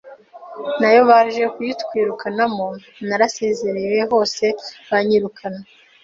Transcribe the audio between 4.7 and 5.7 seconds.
banyirukana